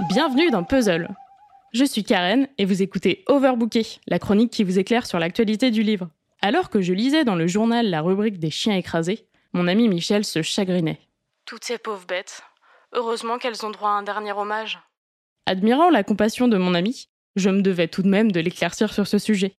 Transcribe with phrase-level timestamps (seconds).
[0.00, 1.08] Bienvenue dans Puzzle.
[1.72, 5.84] Je suis Karen et vous écoutez Overbooké, la chronique qui vous éclaire sur l'actualité du
[5.84, 6.08] livre.
[6.42, 10.24] Alors que je lisais dans le journal la rubrique des chiens écrasés, mon ami Michel
[10.24, 10.98] se chagrinait.
[11.44, 12.42] Toutes ces pauvres bêtes.
[12.92, 14.80] Heureusement qu'elles ont droit à un dernier hommage.
[15.46, 19.06] Admirant la compassion de mon ami, je me devais tout de même de l'éclaircir sur
[19.06, 19.54] ce sujet.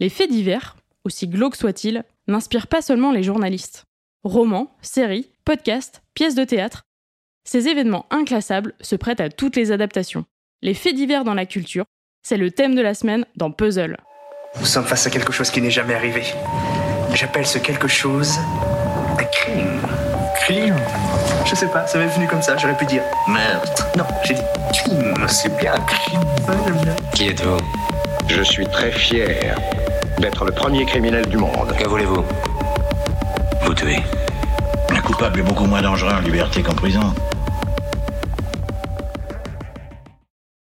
[0.00, 3.84] Les faits divers, aussi glauques soient-ils, n'inspirent pas seulement les journalistes.
[4.22, 6.84] Romans, séries, podcasts, pièces de théâtre,
[7.44, 10.24] ces événements inclassables se prêtent à toutes les adaptations.
[10.62, 11.84] Les faits divers dans la culture,
[12.22, 13.98] c'est le thème de la semaine dans Puzzle.
[14.58, 16.22] Nous sommes face à quelque chose qui n'est jamais arrivé.
[17.12, 18.38] J'appelle ce quelque chose
[19.18, 19.80] un crime.
[20.36, 20.76] Crime?
[21.44, 23.86] Je sais pas, ça m'est venu comme ça, j'aurais pu dire meurtre.
[23.96, 24.40] Non, j'ai dit
[24.72, 26.20] crime, c'est bien crime.
[26.48, 26.96] Ouais, j'aime bien.
[27.14, 27.58] Qui êtes-vous?
[28.26, 29.54] Je suis très fier
[30.18, 31.74] d'être le premier criminel du monde.
[31.78, 32.24] Que voulez-vous?
[33.62, 33.98] Vous tuez.
[34.90, 37.14] Un coupable est beaucoup moins dangereux en liberté qu'en prison.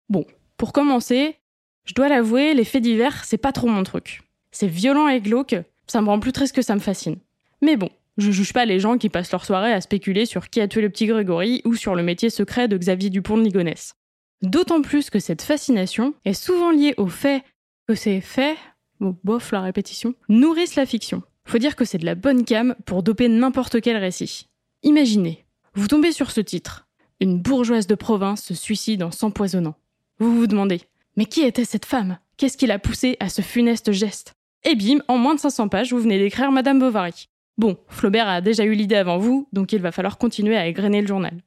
[0.09, 0.25] Bon,
[0.57, 1.37] pour commencer,
[1.85, 4.21] je dois l'avouer, les faits divers, c'est pas trop mon truc.
[4.51, 5.55] C'est violent et glauque,
[5.87, 7.17] ça me rend plus triste que ça me fascine.
[7.61, 10.61] Mais bon, je juge pas les gens qui passent leur soirée à spéculer sur qui
[10.61, 13.95] a tué le petit Grégory ou sur le métier secret de Xavier Dupont de Ligonnès.
[14.41, 17.43] D'autant plus que cette fascination est souvent liée au fait
[17.87, 18.57] que ces faits,
[18.99, 21.23] bon, bof la répétition, nourrissent la fiction.
[21.45, 24.47] Faut dire que c'est de la bonne cam pour doper n'importe quel récit.
[24.83, 26.87] Imaginez, vous tombez sur ce titre.
[27.19, 29.75] Une bourgeoise de province se suicide en s'empoisonnant.
[30.19, 30.81] Vous vous demandez,
[31.15, 32.17] mais qui était cette femme?
[32.37, 34.33] Qu'est-ce qui l'a poussée à ce funeste geste?
[34.63, 37.29] Et bim, en moins de 500 pages, vous venez d'écrire Madame Bovary.
[37.57, 41.01] Bon, Flaubert a déjà eu l'idée avant vous, donc il va falloir continuer à égrener
[41.01, 41.43] le journal.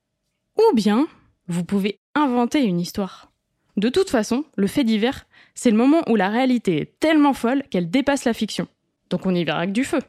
[0.56, 1.08] Ou bien,
[1.48, 3.32] vous pouvez inventer une histoire.
[3.76, 7.62] De toute façon, le fait divers, c'est le moment où la réalité est tellement folle
[7.70, 8.68] qu'elle dépasse la fiction.
[9.10, 10.00] Donc on y verra que du feu.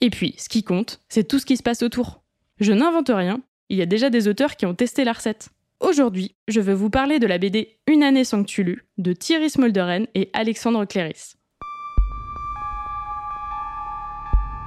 [0.00, 2.22] Et puis, ce qui compte, c'est tout ce qui se passe autour.
[2.60, 5.50] Je n'invente rien, il y a déjà des auteurs qui ont testé la recette.
[5.80, 10.30] Aujourd'hui, je veux vous parler de la BD Une année sans de Thierry Smolderen et
[10.32, 11.34] Alexandre Cléris.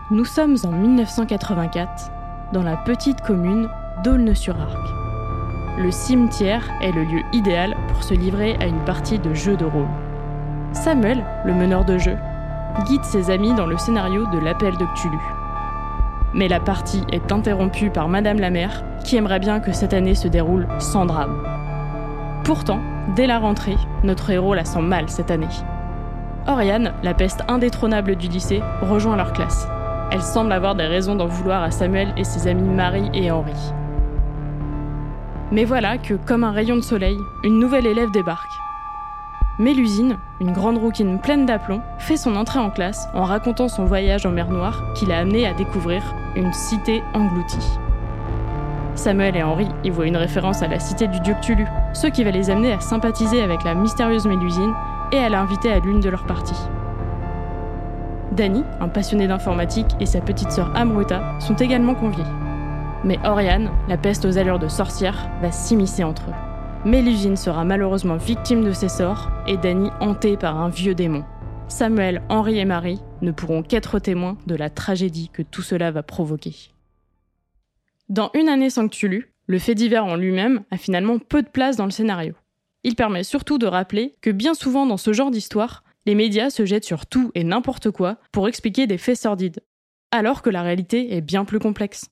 [0.10, 2.12] Nous sommes en 1984,
[2.54, 3.70] dans la petite commune
[4.04, 4.88] d'Aulne-sur-Arc.
[5.80, 9.66] Le cimetière est le lieu idéal pour se livrer à une partie de jeu de
[9.66, 9.90] rôle.
[10.74, 12.16] Samuel, le meneur de jeu,
[12.86, 15.20] guide ses amis dans le scénario de l'appel de Cthulhu.
[16.34, 20.16] Mais la partie est interrompue par Madame la mère, qui aimerait bien que cette année
[20.16, 21.42] se déroule sans drame.
[22.44, 22.80] Pourtant,
[23.16, 25.48] dès la rentrée, notre héros la sent mal cette année.
[26.48, 29.68] Oriane, la peste indétrônable du lycée, rejoint leur classe.
[30.12, 33.74] Elle semble avoir des raisons d'en vouloir à Samuel et ses amis Marie et Henri.
[35.52, 38.57] Mais voilà que, comme un rayon de soleil, une nouvelle élève débarque.
[39.60, 44.28] Mélusine, une grande rouquine pleine d'aplomb, fait son entrée en classe en racontant son voyage
[44.28, 46.04] en mer Noire qui l'a amené à découvrir
[46.36, 47.80] une cité engloutie.
[48.94, 52.24] Samuel et Henri y voient une référence à la cité du dieu Cthulhu, ce qui
[52.24, 54.76] va les amener à sympathiser avec la mystérieuse Mélusine
[55.12, 56.68] et à l'inviter à l'une de leurs parties.
[58.34, 62.24] Danny, un passionné d'informatique, et sa petite sœur Amruta sont également conviés.
[63.04, 66.47] Mais Oriane, la peste aux allures de sorcière, va s'immiscer entre eux.
[66.88, 71.26] Mélusine sera malheureusement victime de ses sorts et Danny hanté par un vieux démon.
[71.68, 76.02] Samuel, Henri et Marie ne pourront qu'être témoins de la tragédie que tout cela va
[76.02, 76.56] provoquer.
[78.08, 78.88] Dans Une année sans
[79.48, 82.36] le fait divers en lui-même a finalement peu de place dans le scénario.
[82.86, 86.66] Il permet surtout de rappeler que bien souvent dans ce genre d'histoire, les médias se
[86.66, 89.60] jettent sur tout et n'importe quoi pour expliquer des faits sordides,
[90.12, 92.06] alors que la réalité est bien plus complexe.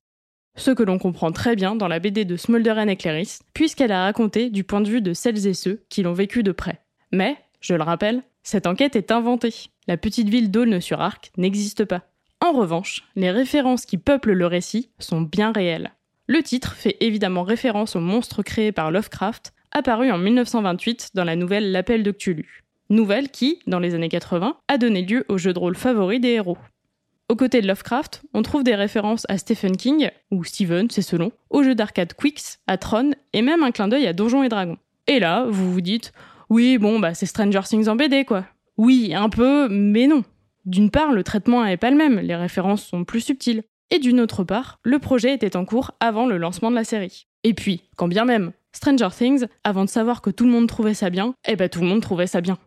[0.55, 4.03] Ce que l'on comprend très bien dans la BD de Smolderen et Clarice, puisqu'elle a
[4.03, 6.81] raconté du point de vue de celles et ceux qui l'ont vécu de près.
[7.11, 9.53] Mais, je le rappelle, cette enquête est inventée.
[9.88, 12.03] La petite ville d'Aulne-sur-Arc n'existe pas.
[12.41, 15.91] En revanche, les références qui peuplent le récit sont bien réelles.
[16.27, 21.35] Le titre fait évidemment référence au monstre créé par Lovecraft, apparu en 1928 dans la
[21.35, 22.63] nouvelle L'appel de Cthulhu.
[22.90, 26.29] Nouvelle qui, dans les années 80, a donné lieu au jeu de rôle favori des
[26.29, 26.57] héros.
[27.27, 31.31] Aux côtés de Lovecraft, on trouve des références à Stephen King, ou Steven, c'est selon,
[31.49, 34.77] au jeu d'arcade Quicks, à Tron, et même un clin d'œil à Donjons et Dragons.
[35.07, 36.13] Et là, vous vous dites,
[36.49, 38.45] oui, bon, bah c'est Stranger Things en BD, quoi.
[38.77, 40.23] Oui, un peu, mais non.
[40.66, 43.63] D'une part, le traitement n'est pas le même, les références sont plus subtiles.
[43.89, 47.25] Et d'une autre part, le projet était en cours avant le lancement de la série.
[47.43, 50.93] Et puis, quand bien même, Stranger Things, avant de savoir que tout le monde trouvait
[50.93, 52.57] ça bien, eh ben tout le monde trouvait ça bien.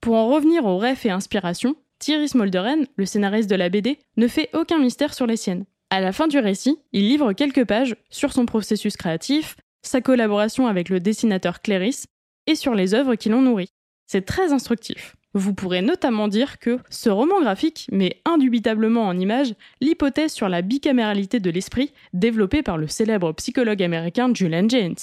[0.00, 4.28] Pour en revenir aux refs et inspirations, Thierry Smolderen, le scénariste de la BD, ne
[4.28, 5.64] fait aucun mystère sur les siennes.
[5.90, 10.66] À la fin du récit, il livre quelques pages sur son processus créatif, sa collaboration
[10.66, 12.04] avec le dessinateur Cléris
[12.46, 13.70] et sur les œuvres qui l'ont nourri.
[14.06, 15.16] C'est très instructif.
[15.34, 20.62] Vous pourrez notamment dire que ce roman graphique met indubitablement en image l'hypothèse sur la
[20.62, 24.96] bicaméralité de l'esprit développée par le célèbre psychologue américain Julian Jaynes.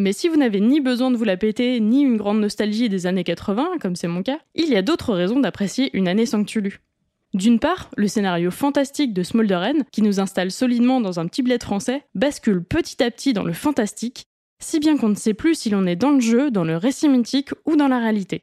[0.00, 3.06] Mais si vous n'avez ni besoin de vous la péter, ni une grande nostalgie des
[3.06, 6.80] années 80, comme c'est mon cas, il y a d'autres raisons d'apprécier une année sanctulu.
[7.34, 11.62] D'une part, le scénario fantastique de Smolderen, qui nous installe solidement dans un petit bled
[11.62, 14.24] français, bascule petit à petit dans le fantastique,
[14.58, 17.10] si bien qu'on ne sait plus si l'on est dans le jeu, dans le récit
[17.10, 18.40] mythique ou dans la réalité.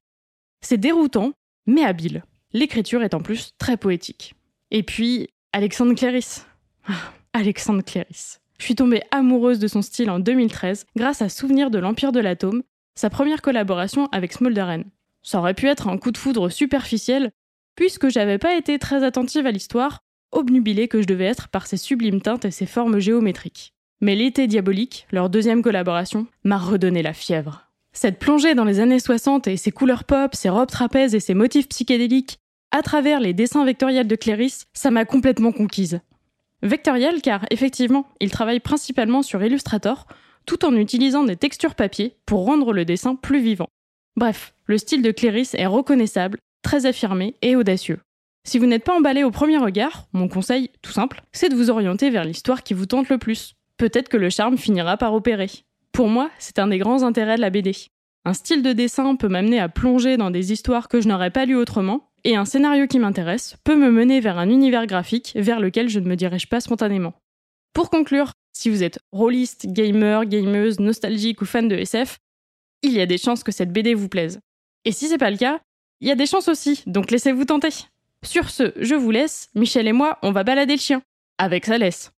[0.62, 1.32] C'est déroutant,
[1.66, 2.24] mais habile.
[2.54, 4.36] L'écriture est en plus très poétique.
[4.70, 6.44] Et puis, Alexandre Cléris.
[6.88, 8.38] Ah, Alexandre Cléris.
[8.58, 12.20] Je suis tombée amoureuse de son style en 2013 grâce à Souvenir de l'Empire de
[12.20, 12.64] l'Atome,
[12.96, 14.86] sa première collaboration avec Smolderen.
[15.22, 17.32] Ça aurait pu être un coup de foudre superficiel,
[17.76, 20.00] puisque j'avais pas été très attentive à l'histoire,
[20.32, 23.74] obnubilée que je devais être par ses sublimes teintes et ses formes géométriques.
[24.02, 27.68] Mais l'été diabolique, leur deuxième collaboration, m'a redonné la fièvre.
[27.94, 31.34] Cette plongée dans les années 60 et ses couleurs pop, ses robes trapèzes et ses
[31.34, 32.40] motifs psychédéliques,
[32.72, 36.00] à travers les dessins vectoriels de Cléris, ça m'a complètement conquise.
[36.64, 40.08] Vectoriel car, effectivement, il travaille principalement sur Illustrator,
[40.46, 43.68] tout en utilisant des textures papier pour rendre le dessin plus vivant.
[44.16, 48.00] Bref, le style de Cléris est reconnaissable, très affirmé et audacieux.
[48.48, 51.70] Si vous n'êtes pas emballé au premier regard, mon conseil, tout simple, c'est de vous
[51.70, 53.54] orienter vers l'histoire qui vous tente le plus.
[53.78, 55.50] Peut-être que le charme finira par opérer.
[55.92, 57.76] Pour moi, c'est un des grands intérêts de la BD.
[58.26, 61.46] Un style de dessin peut m'amener à plonger dans des histoires que je n'aurais pas
[61.46, 65.62] lues autrement, et un scénario qui m'intéresse peut me mener vers un univers graphique vers
[65.62, 67.14] lequel je ne me dirige pas spontanément.
[67.72, 72.18] Pour conclure, si vous êtes rôliste, gamer, gameuse, nostalgique ou fan de SF,
[72.82, 74.42] il y a des chances que cette BD vous plaise.
[74.84, 75.62] Et si c'est pas le cas,
[76.02, 77.70] il y a des chances aussi, donc laissez-vous tenter.
[78.24, 81.02] Sur ce, je vous laisse, Michel et moi, on va balader le chien.
[81.38, 82.12] Avec sa laisse.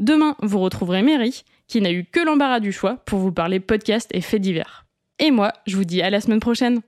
[0.00, 4.10] Demain, vous retrouverez Mary, qui n'a eu que l'embarras du choix pour vous parler podcast
[4.12, 4.86] et faits divers.
[5.20, 6.80] Et moi, je vous dis à la semaine prochaine.